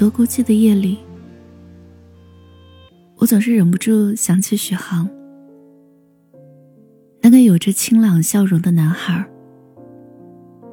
[0.00, 0.96] 多孤寂的夜里，
[3.18, 5.06] 我总是忍不住想起许航，
[7.20, 9.22] 那个有着清朗笑容的男孩，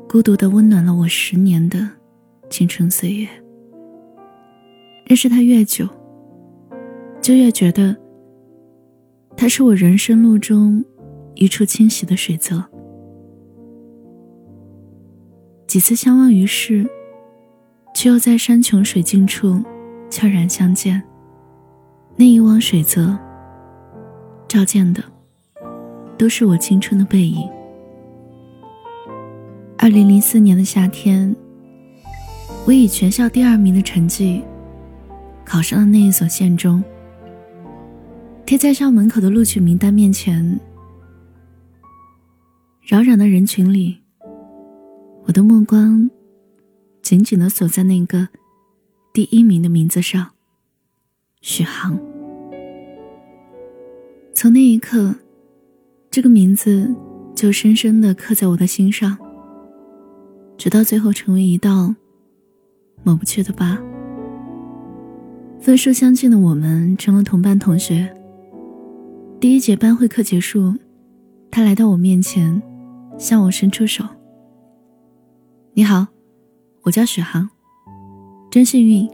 [0.08, 1.90] 孤独的温暖了我十年的
[2.50, 3.28] 青春岁月。
[5.06, 5.86] 认识他越久，
[7.22, 7.94] 就越觉得
[9.36, 10.82] 他是我人生路中
[11.36, 12.64] 一处清晰的水泽。
[15.68, 16.90] 几次相望于世。
[17.98, 19.60] 却又在山穷水尽处
[20.08, 21.02] 悄然相见。
[22.16, 23.18] 那一汪水泽，
[24.48, 25.04] 照见的
[26.16, 27.50] 都是我青春的背影。
[29.80, 31.36] 二零零四年的夏天，
[32.68, 34.44] 我以全校第二名的成绩
[35.44, 36.84] 考上了那一所县中。
[38.46, 40.60] 贴在校门口的录取名单面前，
[42.84, 43.98] 扰攘的人群里，
[45.26, 46.08] 我的目光。
[47.08, 48.28] 紧紧的锁在那个
[49.14, 50.32] 第一名的名字上，
[51.40, 51.98] 许航。
[54.34, 55.16] 从那一刻，
[56.12, 56.94] 这个名字
[57.34, 59.18] 就深深的刻在我的心上，
[60.58, 61.96] 直到最后成为一道
[63.06, 63.82] 抹不去的疤。
[65.62, 68.14] 分数相近的我们成了同班同学。
[69.40, 70.76] 第一节班会课结束，
[71.50, 72.62] 他来到我面前，
[73.18, 74.04] 向我伸出手
[75.72, 76.08] ：“你好。”
[76.88, 77.50] 我叫许航，
[78.50, 79.10] 真幸运，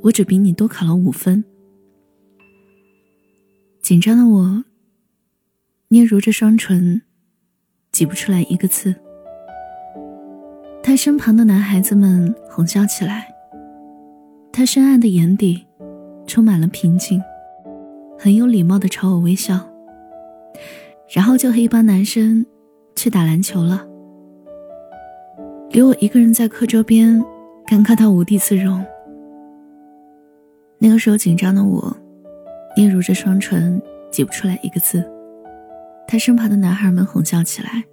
[0.00, 1.44] 我只比你多考了五分。
[3.82, 4.64] 紧张的我，
[5.88, 7.02] 捏揉着双唇，
[7.92, 8.94] 挤不出来一个字。
[10.82, 13.28] 他身旁的男孩子们哄笑起来，
[14.50, 15.66] 他深暗的眼底
[16.26, 17.20] 充满了平静，
[18.18, 19.60] 很有礼貌的朝我微笑，
[21.14, 22.46] 然后就和一帮男生
[22.96, 23.87] 去打篮球了。
[25.70, 27.22] 留我一个人在课桌边，
[27.66, 28.82] 尴尬到无地自容。
[30.78, 31.94] 那个时候紧张的我，
[32.76, 33.80] 嗫嚅着双唇，
[34.10, 35.04] 挤不出来一个字。
[36.06, 37.84] 他身旁的男孩们哄笑起来，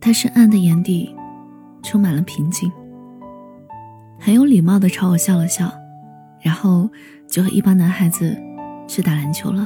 [0.00, 1.14] 他深暗的眼底
[1.84, 2.70] 充满了平静，
[4.18, 5.72] 很有礼貌的朝我笑了笑，
[6.40, 6.90] 然后
[7.28, 8.36] 就和一帮男孩子
[8.88, 9.64] 去打篮球了。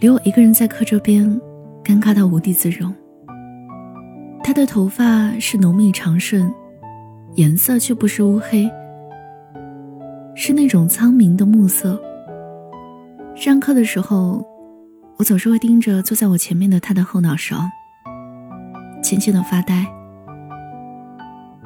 [0.00, 1.38] 留我一个人在课桌边，
[1.84, 2.94] 尴尬到无地自容。
[4.48, 6.50] 他的头发是浓密长顺，
[7.34, 8.66] 颜色却不是乌黑，
[10.34, 12.00] 是那种苍明的暮色。
[13.36, 14.42] 上课的时候，
[15.18, 17.58] 我总是会盯着坐在我前面的他的后脑勺，
[19.02, 19.86] 轻轻的发呆。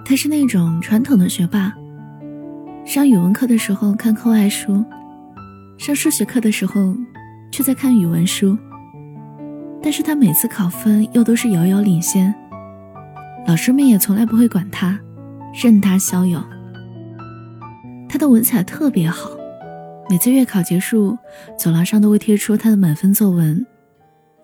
[0.05, 1.73] 他是那种传统的学霸，
[2.85, 4.85] 上语文课的时候看课外书，
[5.79, 6.97] 上数学课的时候
[7.53, 8.59] 却在看语文书。
[9.81, 12.35] 但是他每次考分又都是遥遥领先。
[13.47, 14.99] 老师们也从来不会管他，
[15.63, 16.49] 任他逍遥。
[18.09, 19.31] 他的文采特别好，
[20.09, 21.19] 每次月考结束，
[21.59, 23.67] 走廊上都会贴出他的满分作文。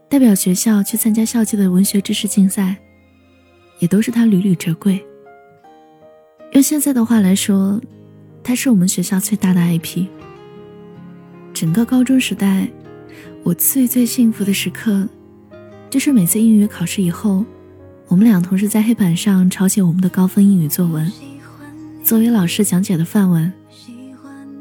[0.09, 2.77] 代表学校去参加校际的文学知识竞赛，
[3.79, 5.05] 也都是他屡屡折桂。
[6.53, 7.81] 用现在的话来说，
[8.43, 10.07] 他是我们学校最大的 IP。
[11.55, 12.69] 整个高中时代，
[13.43, 15.09] 我最最幸福的时刻，
[15.89, 17.45] 就是每次英语考试以后。
[18.09, 21.13] 我们俩同时在黑板上抄写我们的高分英语作文，
[22.03, 23.53] 作为老师讲解的范文。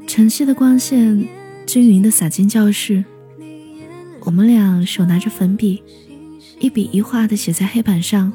[0.05, 1.25] 晨曦的光线
[1.65, 3.03] 均匀的洒进教室，
[4.21, 5.81] 我们俩手拿着粉笔，
[6.59, 8.31] 一笔一画的写在黑板上。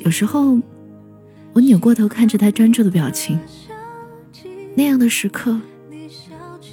[0.00, 0.58] 有时候，
[1.52, 3.38] 我扭过头看着他专注的表情，
[4.74, 5.60] 那样的时刻，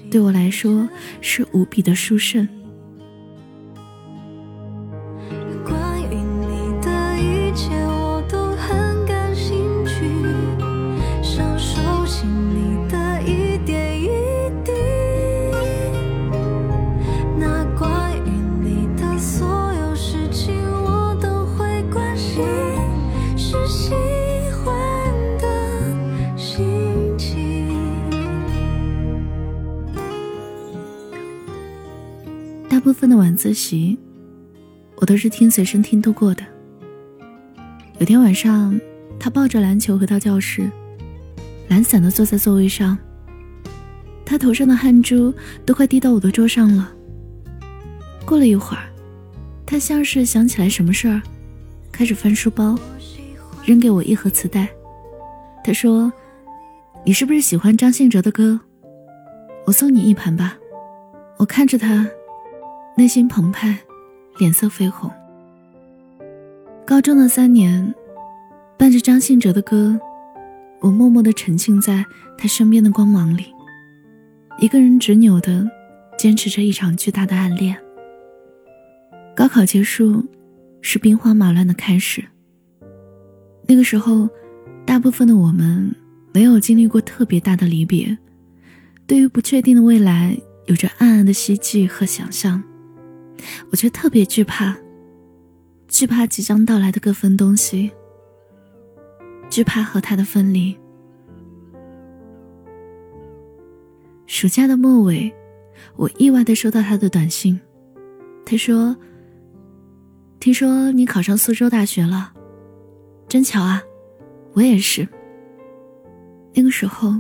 [0.10, 0.88] 对我来说
[1.20, 2.48] 是无比的殊胜。
[32.92, 33.98] 部分的晚自习，
[34.98, 36.44] 我都是听随身听度过的。
[38.00, 38.78] 有天晚上，
[39.18, 40.70] 他抱着篮球回到教室，
[41.70, 42.98] 懒散的坐在座位上。
[44.26, 45.34] 他头上的汗珠
[45.66, 46.92] 都快滴到我的桌上了。
[48.26, 48.84] 过了一会儿，
[49.66, 51.22] 他像是想起来什么事儿，
[51.94, 52.78] 开始翻书包，
[53.64, 54.68] 扔给我一盒磁带。
[55.64, 56.12] 他说
[57.08, 58.60] ：“你是不是喜欢张信哲的歌？
[59.66, 60.58] 我送你一盘吧。”
[61.40, 62.06] 我看着他。
[63.02, 63.76] 内心澎湃，
[64.38, 65.10] 脸色绯红。
[66.86, 67.96] 高中的三年，
[68.78, 70.00] 伴着张信哲的歌，
[70.82, 72.06] 我默默地沉浸在
[72.38, 73.48] 他身边的光芒里，
[74.60, 75.68] 一个人执拗地
[76.16, 77.76] 坚持着一场巨大的暗恋。
[79.36, 80.24] 高考结束，
[80.84, 82.24] 是兵荒马乱的开始。
[83.68, 84.30] 那个时候，
[84.86, 85.92] 大部分的我们
[86.32, 88.16] 没有经历过特别大的离别，
[89.08, 90.38] 对于不确定的未来
[90.68, 92.62] 有着暗暗的希冀和想象。
[93.70, 94.76] 我却特别惧怕，
[95.88, 97.92] 惧怕即将到来的各分东西。
[99.50, 100.78] 惧怕和他的分离。
[104.26, 105.34] 暑假的末尾，
[105.98, 107.60] 我意外的收到他的短信，
[108.46, 108.96] 他说
[110.40, 112.32] ：“听说你考上苏州大学了，
[113.28, 113.84] 真巧啊，
[114.54, 115.06] 我也是。”
[116.56, 117.14] 那个时候，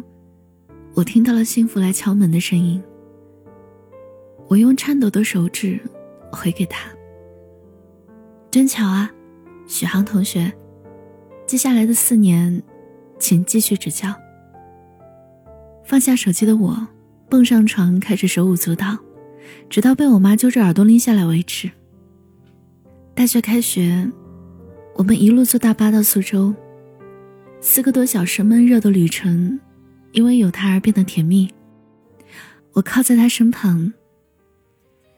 [0.94, 2.81] 我听到了幸福来敲门的声音。
[4.47, 5.79] 我用颤抖的手指
[6.31, 6.89] 回给他
[8.50, 9.12] ：“真巧啊，
[9.68, 10.51] 许航同学。”
[11.45, 12.63] 接下来的四年，
[13.19, 14.16] 请继续指教。
[15.83, 16.88] 放下手机的我，
[17.30, 18.98] 蹦上床开始手舞足蹈，
[19.69, 21.69] 直到被我妈揪着耳朵拎下来为止。
[23.13, 24.10] 大学开学，
[24.95, 26.56] 我们一路坐大巴到苏州，
[27.60, 29.60] 四个多小时闷热的旅程，
[30.13, 31.54] 因为有他而变得甜蜜。
[32.72, 33.92] 我靠在他身旁，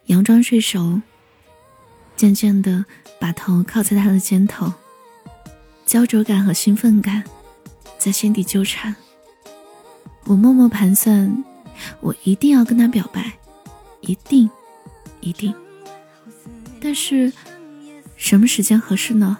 [0.08, 1.02] 佯装睡熟，
[2.16, 2.86] 渐渐的
[3.20, 4.74] 把头靠在他的肩头。
[5.86, 7.24] 焦灼感和兴奋感
[7.98, 8.96] 在心底纠缠，
[10.26, 11.44] 我默默盘算，
[12.00, 13.34] 我一定要跟他表白，
[14.02, 14.50] 一定，
[15.20, 15.54] 一定。
[16.82, 17.32] 但是，
[18.16, 19.38] 什么时间合适呢？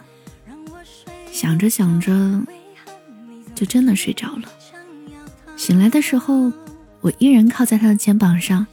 [1.32, 2.42] 想着想着，
[3.54, 4.48] 就真的睡着了。
[5.56, 6.52] 醒来的时候，
[7.00, 8.66] 我依然靠在他的肩膀上。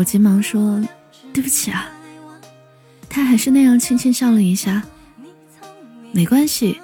[0.00, 0.82] 我急忙说
[1.30, 1.86] ：“对不起啊。”
[3.10, 4.82] 他还是那样轻轻笑了一下。
[6.10, 6.80] 没关系，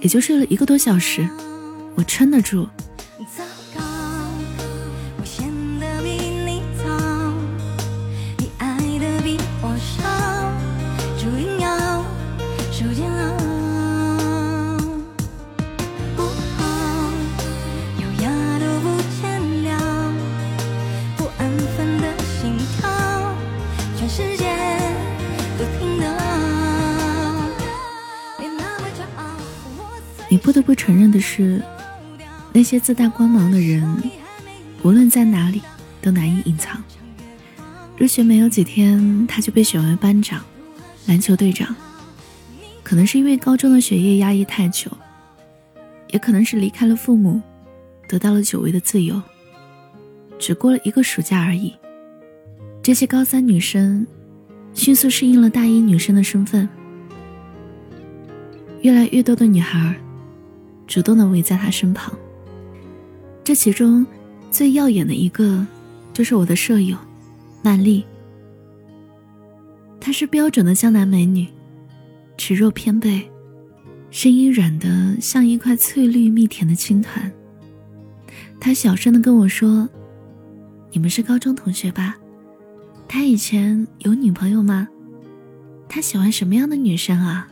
[0.00, 1.28] 也就睡了一个多小时，
[1.96, 2.66] 我撑得住。
[30.46, 31.60] 不得不承认的是，
[32.52, 33.84] 那些自带光芒的人，
[34.84, 35.60] 无论在哪里
[36.00, 36.80] 都难以隐藏。
[37.96, 40.40] 入学没有几天，他就被选为班长、
[41.06, 41.74] 篮球队长。
[42.84, 44.88] 可能是因为高中的学业压抑太久，
[46.12, 47.42] 也可能是离开了父母，
[48.08, 49.20] 得到了久违的自由。
[50.38, 51.74] 只过了一个暑假而已，
[52.84, 54.06] 这些高三女生
[54.74, 56.68] 迅速适应了大一女生的身份，
[58.82, 59.96] 越来越多的女孩。
[60.86, 62.16] 主动的围在他身旁。
[63.44, 64.06] 这其中
[64.50, 65.66] 最耀眼的一个，
[66.12, 66.96] 就是我的舍友，
[67.62, 68.04] 曼丽。
[70.00, 71.48] 她是标准的江南美女，
[72.36, 73.28] 齿肉偏背，
[74.10, 77.30] 声音软的像一块翠绿蜜甜的青团。
[78.60, 79.88] 她小声的跟我说
[80.92, 82.16] ：“你们是高中同学吧？
[83.08, 84.88] 他以前有女朋友吗？
[85.88, 87.48] 他喜欢什么样的女生啊？”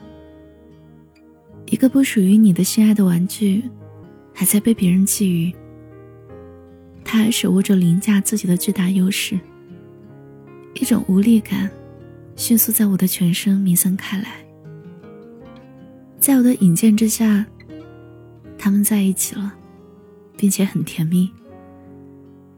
[1.67, 3.63] 一个不属于你的心爱的玩具，
[4.33, 5.55] 还在被别人觊觎。
[7.05, 9.39] 他还手握着凌驾自己的巨大优势。
[10.75, 11.71] 一种无力感，
[12.37, 14.45] 迅速在我的全身弥散开来。
[16.19, 17.45] 在我的引荐之下，
[18.59, 19.55] 他们在一起了，
[20.37, 21.31] 并且很甜蜜。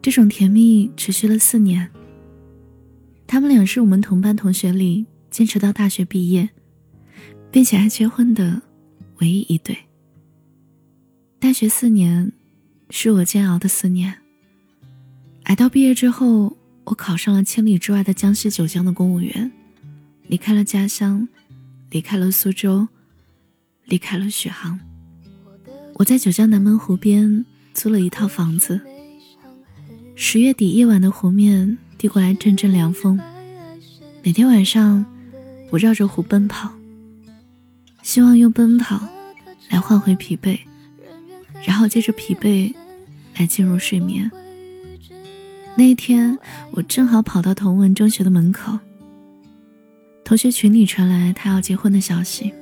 [0.01, 1.91] 这种甜蜜持续了四年。
[3.27, 6.49] 他们俩是我们同班同学里坚持到大学毕业，
[7.51, 8.63] 并且还结婚的。
[9.21, 9.77] 唯一一对。
[11.39, 12.33] 大学四年，
[12.91, 14.15] 是我煎熬的四年。
[15.45, 19.51] 挨到毕业之后，我考上了千里之外的江西九江的公务员，
[20.27, 21.29] 离开了家乡，
[21.91, 22.89] 离开了苏州，
[23.85, 24.81] 离开了许航。
[25.95, 28.81] 我在九江南门湖边租了一套房子。
[30.15, 33.21] 十月底夜晚的湖面递过来阵阵凉风，
[34.23, 35.05] 每天晚上，
[35.71, 36.76] 我绕着湖奔跑。
[38.07, 39.01] 希望用奔跑
[39.69, 40.57] 来换回疲惫，
[41.65, 42.73] 然后借着疲惫
[43.37, 44.31] 来进入睡眠。
[45.75, 46.39] 那一天，
[46.71, 48.79] 我正好跑到同文中学的门口，
[50.25, 52.55] 同学群里传来他要结婚的消息。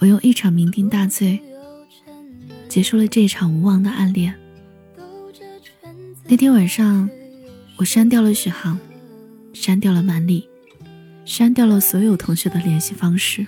[0.00, 1.40] 我用一场酩酊大醉
[2.68, 4.34] 结束了这场无望的暗恋。
[6.28, 7.08] 那天晚上，
[7.78, 8.78] 我删掉了许航，
[9.54, 10.46] 删掉了曼丽，
[11.24, 13.46] 删掉了所有同学的联系方式。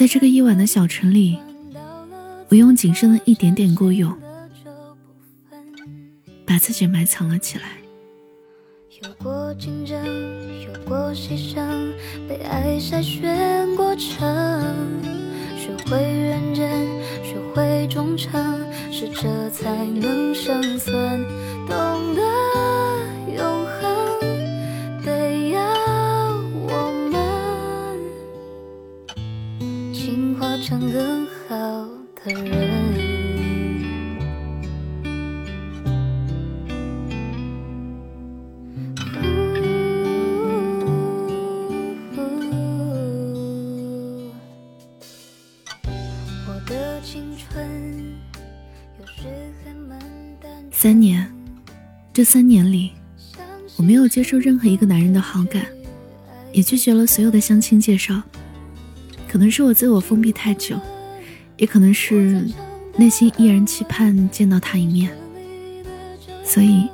[0.00, 1.38] 在这个夜晚的小城里，
[2.48, 4.10] 我用仅剩的一点点孤勇，
[6.46, 7.64] 把自己埋藏了起来。
[9.02, 10.02] 有过竞争，
[10.62, 11.92] 有过牺牲，
[12.26, 14.74] 被爱筛选过程，
[15.58, 16.66] 学会认真，
[17.22, 18.58] 学会忠诚，
[18.90, 21.22] 适者才能生存，
[52.20, 52.90] 这三年里，
[53.76, 55.64] 我没有接受任何一个男人的好感，
[56.52, 58.22] 也拒绝了所有的相亲介绍。
[59.26, 60.78] 可能是我自我封闭太久，
[61.56, 62.46] 也可能是
[62.98, 65.10] 内心依然期盼见到他一面。
[66.44, 66.86] 所以，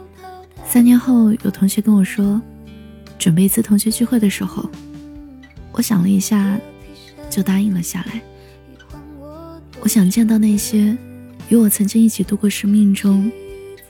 [0.64, 2.40] 三年后有同学跟我说，
[3.18, 4.71] 准备一次同学聚会的时候，
[5.73, 6.56] 我想了一下，
[7.28, 8.23] 就答应了下来。
[9.80, 10.97] 我想见到那些
[11.49, 13.28] 与我曾经一起度过生命中。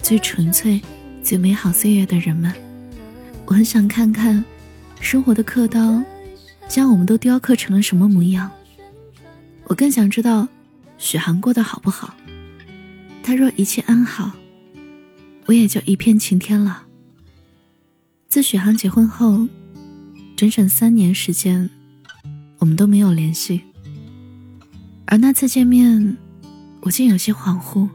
[0.03, 0.81] 最纯粹、
[1.27, 2.55] 最美好岁月的人们，
[3.47, 4.45] 我很想看看
[5.01, 6.01] 生活的刻刀
[6.69, 8.49] 将我们都雕刻成了什么模样。
[9.65, 10.47] 我更想知道
[10.99, 12.15] 许航过得好不好。
[13.25, 14.31] 他若一切安好，
[15.47, 16.85] 我也就一片晴天了。
[18.29, 19.49] 自许航结婚后，
[20.37, 21.69] 整整三年时间，
[22.61, 23.63] 我们都没有联系。
[25.07, 26.17] 而那次见面，
[26.83, 27.89] 我竟有些恍惚。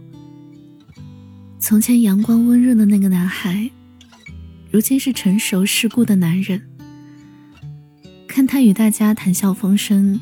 [1.62, 3.70] 从前阳光温润的那个男孩，
[4.72, 6.60] 如今是成熟世故的男人。
[8.28, 10.20] 看他与大家谈笑风生，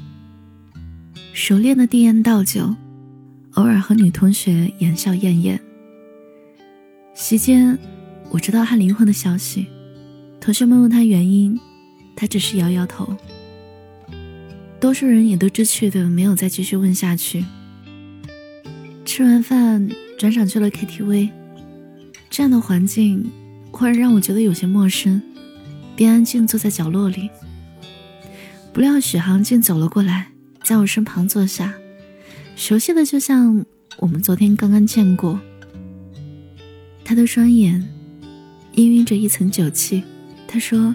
[1.31, 2.75] 熟练的递烟倒酒，
[3.53, 5.57] 偶尔和女同学言笑晏晏。
[7.13, 7.79] 席间，
[8.31, 9.65] 我知道他离婚的消息，
[10.41, 11.57] 同学们问他原因，
[12.17, 13.15] 他只是摇摇头。
[14.77, 17.45] 多数人也都知趣的没有再继续问下去。
[19.05, 19.89] 吃完饭。
[20.19, 21.29] 转场去了 KTV，
[22.29, 23.31] 这样的环境
[23.71, 25.21] 忽然让我觉得有些陌生，
[25.95, 27.29] 便安静坐在角落里。
[28.73, 30.27] 不料许航竟走了过来，
[30.61, 31.73] 在我身旁坐下，
[32.57, 35.39] 熟悉的就像我们昨天刚刚见过。
[37.05, 37.87] 他的双眼
[38.73, 40.03] 氤氲着一层酒气，
[40.45, 40.93] 他说：“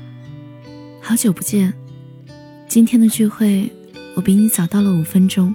[1.01, 1.73] 好久不见，
[2.69, 3.73] 今天的聚会
[4.17, 5.55] 我比你早到了五分钟。”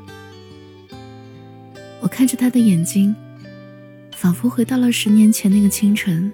[2.02, 3.16] 我看着他的眼睛。
[4.20, 6.30] 仿佛回到了十年前那个清晨，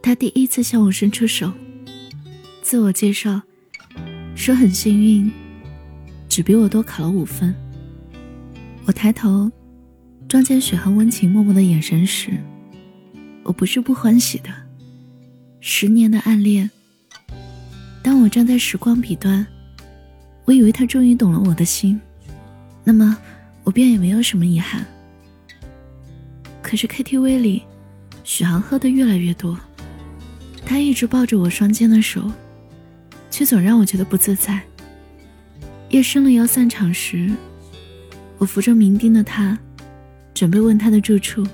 [0.00, 1.52] 他第一次向我伸出手，
[2.62, 3.42] 自我介绍，
[4.36, 5.28] 说很幸运，
[6.28, 7.52] 只比我多考了五分。
[8.84, 9.50] 我抬头，
[10.28, 12.30] 撞见许航温情脉脉的眼神时，
[13.42, 14.50] 我不是不欢喜的。
[15.58, 16.70] 十年的暗恋，
[18.04, 19.44] 当我站在时光彼端，
[20.44, 22.00] 我以为他终于懂了我的心，
[22.84, 23.18] 那么
[23.64, 24.86] 我便也没有什么遗憾。
[26.66, 27.62] 可是 KTV 里，
[28.24, 29.56] 许航喝的越来越多，
[30.64, 32.28] 他一直抱着我双肩的手，
[33.30, 34.60] 却总让我觉得不自在。
[35.90, 37.30] 夜深了要散场时，
[38.38, 39.56] 我扶着酩酊的他，
[40.34, 41.46] 准备问他的住处，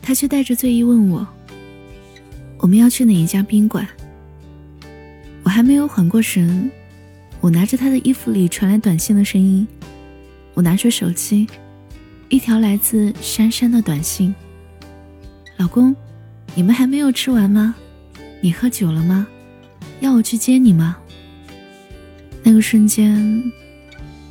[0.00, 1.28] 他却带着醉意问我
[2.56, 3.86] ：“我们要去哪一家宾馆？”
[5.44, 6.70] 我还没有缓过神，
[7.42, 9.68] 我拿着他的衣服里传来短信的声音，
[10.54, 11.46] 我拿出手机。
[12.28, 14.34] 一条来自珊珊的短信
[15.56, 15.94] ：“老公，
[16.56, 17.74] 你们还没有吃完吗？
[18.40, 19.26] 你喝酒了吗？
[20.00, 20.96] 要我去接你吗？”
[22.42, 23.52] 那个瞬间，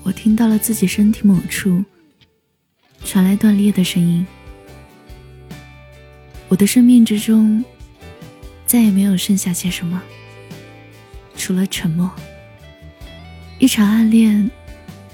[0.04, 1.84] 我听到了自己身体某处
[3.06, 4.26] 传来断裂的声音。
[6.50, 7.64] 我的生命之中
[8.66, 10.02] 再也没有剩下些什么，
[11.38, 12.12] 除了沉默。
[13.58, 14.52] 一场暗恋，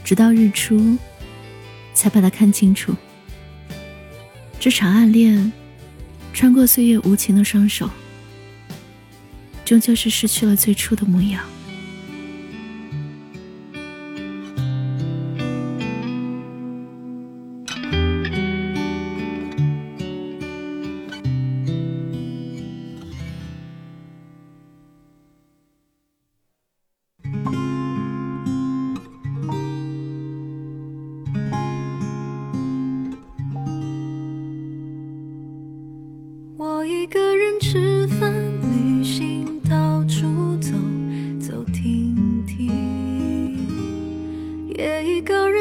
[0.03, 0.97] 直到日出。
[2.01, 2.95] 才把他看清楚。
[4.59, 5.51] 这场暗恋，
[6.33, 7.87] 穿过岁月无情的双手，
[9.63, 11.43] 终究是失去了最初的模样。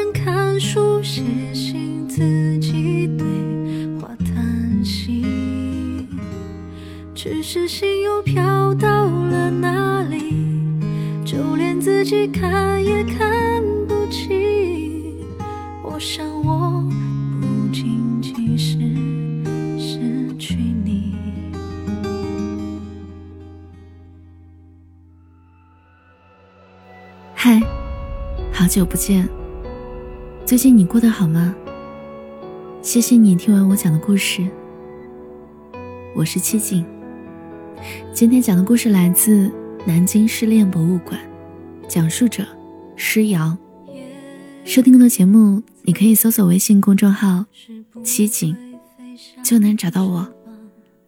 [0.01, 0.59] 人看。
[0.59, 3.25] 书写信，自己对
[3.99, 6.07] 话叹息。
[7.15, 10.35] 只是心又飘到了哪里？
[11.25, 15.15] 就连自己看也看不清。
[15.83, 16.83] 我想我
[17.41, 18.77] 不仅仅是
[19.79, 21.15] 失去你。
[27.33, 27.59] 嗨，
[28.53, 29.27] 好久不见。
[30.51, 31.55] 最近你过得好吗？
[32.81, 34.45] 谢谢你听完我讲的故事。
[36.13, 36.85] 我是七景。
[38.13, 39.49] 今天讲的故事来自
[39.87, 41.17] 南京失恋博物馆，
[41.87, 42.45] 讲述者
[42.97, 43.57] 诗瑶。
[44.65, 47.45] 收听更多节目，你可以搜索微信公众号
[48.03, 48.53] “七景”，
[49.41, 50.27] 就能找到我。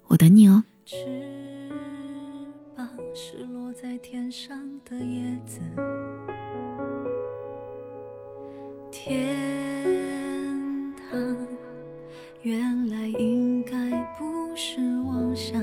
[0.08, 0.64] 我等你哦。
[0.86, 0.96] 翅
[2.78, 5.60] 膀是落在天上的叶子。
[9.06, 11.38] 天堂，
[12.42, 13.74] 原来应该
[14.18, 15.62] 不是妄想，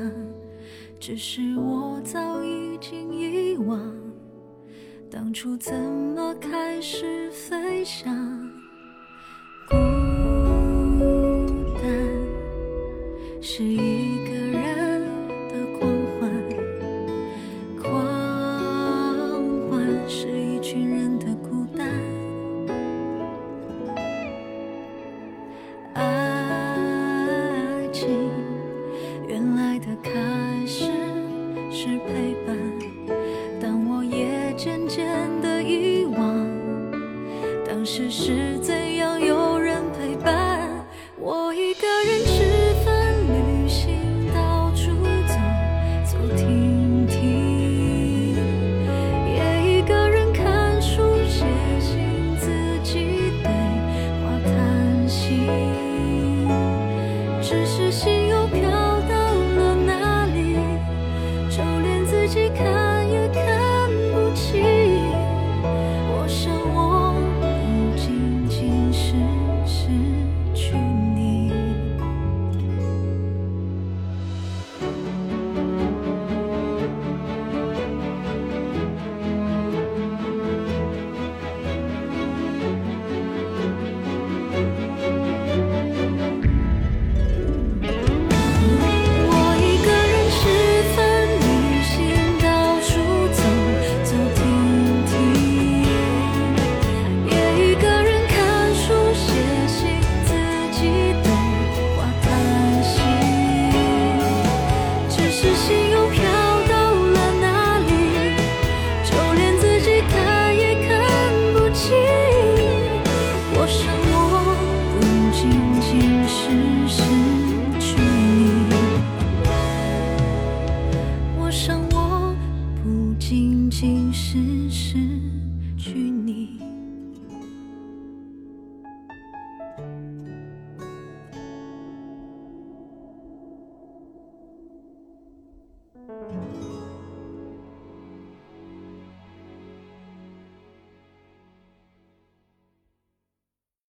[0.98, 3.80] 只是我早已经遗忘，
[5.10, 8.14] 当初怎么开始飞翔？
[9.70, 9.74] 孤
[11.80, 11.82] 单
[13.40, 13.64] 是